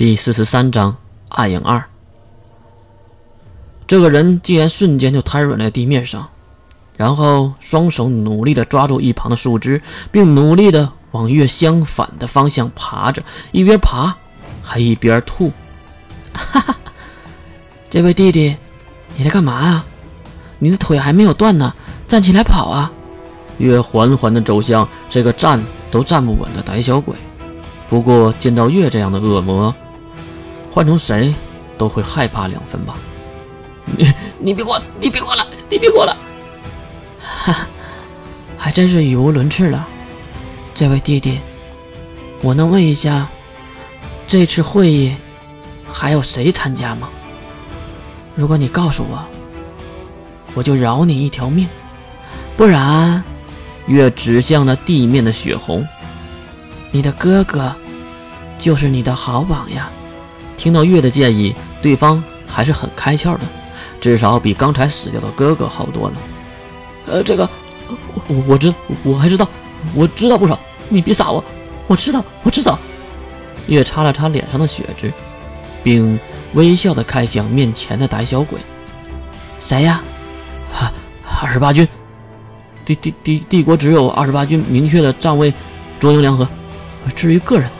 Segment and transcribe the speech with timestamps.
[0.00, 0.96] 第四十三章
[1.28, 1.84] 暗影二。
[3.86, 6.26] 这个人竟然瞬间就瘫软在地面上，
[6.96, 14.16] 然后双手努力的抓住一旁的树枝，并努力的往月相反的方向爬着，一边爬
[14.62, 15.52] 还一边吐。
[16.32, 16.76] 哈哈，
[17.90, 18.56] 这位弟弟，
[19.18, 19.84] 你在干嘛啊？
[20.60, 21.74] 你的腿还没有断呢，
[22.08, 22.90] 站起来跑啊！
[23.58, 27.14] 月缓缓的走向这个站都站不稳的胆小鬼。
[27.90, 29.74] 不过见到月这样的恶魔，
[30.70, 31.34] 换成谁
[31.76, 32.96] 都会害怕两分吧。
[33.96, 36.16] 你你别过，你别过来，你别过来！
[37.20, 37.66] 哈，
[38.56, 39.86] 还真是语无伦次了。
[40.74, 41.40] 这位弟弟，
[42.40, 43.28] 我能问一下，
[44.28, 45.14] 这次会议
[45.92, 47.08] 还有谁参加吗？
[48.36, 49.24] 如果你告诉我，
[50.54, 51.66] 我就饶你一条命；
[52.56, 53.22] 不然，
[53.86, 55.84] 月指向那地面的血红，
[56.92, 57.74] 你的哥哥
[58.58, 59.90] 就是你的好榜呀。
[60.60, 63.40] 听到月的建议，对方还是很开窍的，
[63.98, 66.14] 至少比刚才死掉的哥哥好多了。
[67.06, 67.48] 呃，这个
[68.28, 69.48] 我我知我还知道，
[69.94, 70.58] 我知道不少。
[70.90, 71.42] 你别傻我，
[71.86, 72.78] 我知道我知道。
[73.68, 75.10] 月擦了擦脸上的血渍，
[75.82, 76.20] 并
[76.52, 78.58] 微笑的看向面前的胆小鬼
[79.60, 80.02] ：“谁呀？
[80.74, 80.92] 啊，
[81.40, 81.88] 二十八军。
[82.84, 85.54] 帝帝帝帝国只有二十八军明确的站位，
[85.98, 86.46] 中英联合。
[87.16, 87.70] 至于个人，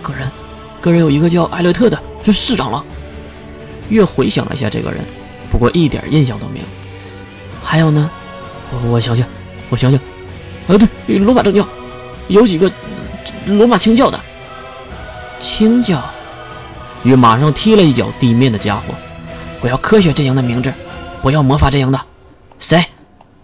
[0.00, 0.30] 个人，
[0.80, 2.84] 个人有一个叫艾略特的。”是市长了。
[3.88, 5.04] 月回想了一下这个人，
[5.50, 6.64] 不过一点印象都没有。
[7.62, 8.10] 还有呢？
[8.70, 9.26] 我我想想，
[9.68, 9.98] 我想想。
[10.68, 11.66] 啊，对，罗马正教
[12.28, 12.70] 有几个
[13.46, 14.20] 罗马清教的。
[15.40, 16.02] 清教。
[17.02, 18.94] 月马上踢了一脚地面的家伙。
[19.62, 20.72] 我要科学阵营的名字，
[21.22, 22.00] 不要魔法阵营的。
[22.58, 22.84] 谁？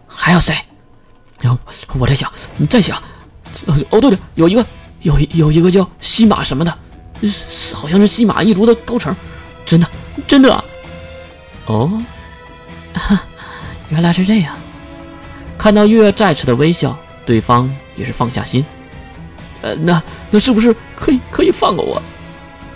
[0.06, 0.54] 还有谁？
[1.40, 1.58] 然后
[1.98, 2.96] 我在想，你再想。
[3.90, 4.64] 哦，对了，有一个，
[5.00, 6.78] 有有一个叫西马什么的。
[7.22, 9.14] 是，好像是西马一族的高层，
[9.64, 9.88] 真的，
[10.26, 10.64] 真的。
[11.66, 11.90] 哦，
[13.88, 14.54] 原来是这样。
[15.56, 18.64] 看到月再次的微笑，对方也是放下心。
[19.62, 22.02] 呃，那那是不是可以可以放过我？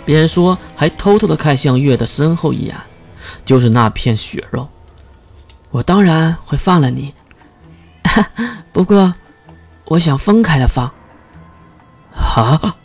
[0.03, 2.75] 边说还偷偷的看向月的身后一眼，
[3.45, 4.67] 就是那片血肉。
[5.69, 7.13] 我当然会放了你，
[8.73, 9.13] 不过
[9.85, 10.91] 我想分开了放。
[12.13, 12.75] 啊？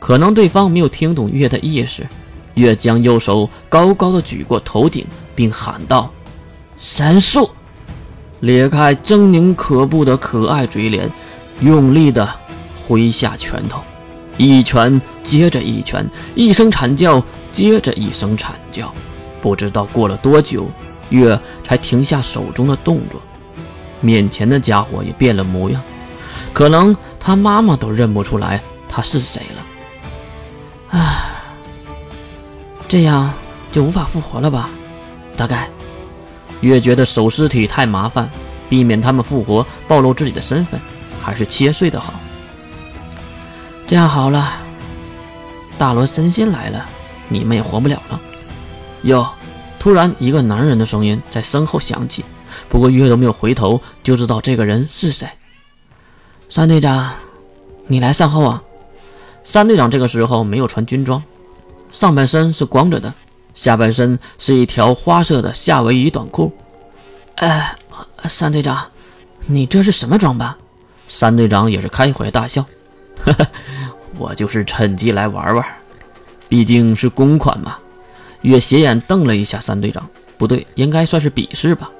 [0.00, 2.04] 可能对方没有听懂月的意思，
[2.54, 5.06] 月将右手高高的举过头顶，
[5.36, 6.10] 并喊道
[6.80, 7.48] ：“神术！”
[8.40, 11.08] 裂开狰狞可怖的可爱嘴脸，
[11.60, 12.28] 用力的
[12.82, 13.80] 挥下拳头，
[14.38, 17.22] 一拳接着一拳，一声惨叫
[17.52, 18.90] 接着一声惨叫。
[19.42, 20.66] 不知道过了多久，
[21.10, 23.20] 月才停下手中的动作，
[24.00, 25.82] 面前的家伙也变了模样，
[26.54, 29.59] 可能他妈妈都认不出来他是谁了。
[32.90, 33.32] 这样
[33.70, 34.68] 就无法复活了吧？
[35.36, 35.70] 大概。
[36.60, 38.28] 越觉得守尸体太麻烦，
[38.68, 40.80] 避免他们复活暴露自己的身份，
[41.22, 42.14] 还是切碎的好。
[43.86, 44.54] 这样好了，
[45.78, 46.84] 大罗神仙来了，
[47.28, 48.20] 你们也活不了了。
[49.02, 49.24] 哟！
[49.78, 52.24] 突然，一个男人的声音在身后响起，
[52.68, 55.28] 不过月都没有回头，就知道这个人是谁。
[56.48, 57.12] 三队长，
[57.86, 58.60] 你来善后啊！
[59.44, 61.22] 三队长这个时候没有穿军装，
[61.92, 63.12] 上半身是光着的，
[63.54, 66.52] 下半身是一条花色的夏威夷短裤。
[67.36, 67.62] 呃，
[68.28, 68.86] 三队长，
[69.46, 70.54] 你这是什么装扮？
[71.08, 72.64] 三队长也是开怀大笑，
[73.24, 73.46] 呵呵，
[74.18, 75.64] 我就是趁机来玩玩，
[76.48, 77.76] 毕竟是公款嘛。
[78.42, 80.08] 月斜眼瞪了一下三队长，
[80.38, 81.90] 不对，应该算是鄙视吧。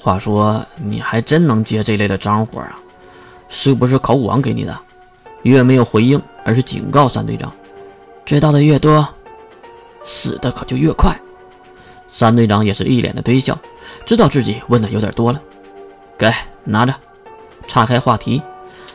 [0.00, 2.78] 话说，你还真能接这类的脏活啊？
[3.48, 4.78] 是不是考古王给你的？
[5.42, 6.20] 月没有回应。
[6.46, 7.52] 而是警告三队长，
[8.24, 9.04] 知道的越多，
[10.06, 11.14] 死的可就越快。
[12.08, 13.58] 三队长也是一脸的堆笑，
[14.06, 15.42] 知道自己问的有点多了。
[16.16, 16.32] 给，
[16.64, 16.94] 拿着。
[17.66, 18.40] 岔开话题，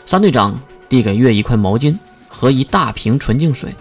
[0.06, 0.58] 三队长
[0.88, 1.98] 递给月一块毛巾
[2.30, 3.76] 和一大瓶纯净水。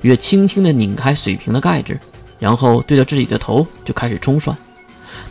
[0.00, 1.98] 月轻轻的拧开水瓶的盖子，
[2.38, 4.56] 然后对着自己的头就开始冲涮，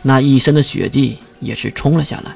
[0.02, 2.32] 那一身的血迹也是冲了下来，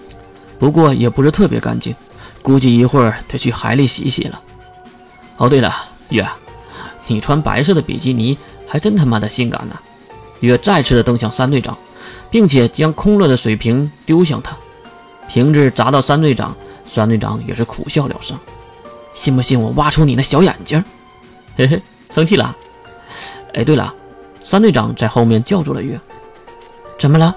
[0.58, 1.94] 不过也不是特别干净，
[2.42, 4.40] 估计一会儿得去海里洗洗了。
[5.36, 5.72] 哦，对了，
[6.08, 6.26] 月，
[7.06, 8.36] 你穿白色的比基尼
[8.70, 9.76] 还真他妈的性感呢。
[10.38, 11.76] 月再次的瞪向三队长，
[12.30, 14.56] 并且将空了的水瓶丢向他，
[15.28, 16.56] 瓶子砸到三队长，
[16.86, 18.38] 三队长也是苦笑了声。
[19.12, 20.82] 信不信我挖出你那小眼睛？
[21.56, 22.56] 嘿嘿，生气了？
[23.54, 23.92] 哎，对了，
[24.44, 26.00] 三队长在后面叫住了月。
[26.96, 27.34] 怎么了？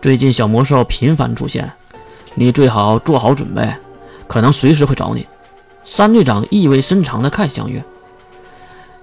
[0.00, 1.68] 最近小魔兽频繁出现，
[2.34, 3.68] 你最好做好准备，
[4.28, 5.26] 可能随时会找你。
[5.84, 7.84] 三队长意味深长的看向月，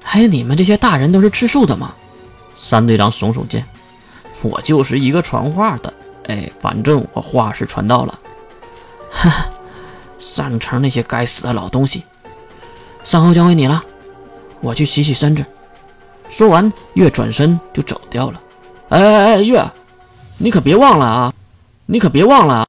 [0.04, 1.94] 还有你们这些大人都是吃素的吗？
[2.60, 3.66] 三队长耸耸肩
[4.44, 5.94] ：“我就是一个传话的，
[6.28, 8.20] 哎，反正我话是传到了。”
[9.12, 9.50] 哈，
[10.20, 12.04] 上城那些该死的老东西，
[13.04, 13.84] 善后交给你了，
[14.60, 15.44] 我去洗洗身子。
[16.30, 18.42] 说完，月转身就走掉了。
[18.90, 19.64] 哎哎哎，月，
[20.38, 21.34] 你可别忘了啊！
[21.86, 22.60] 你可别忘了啊！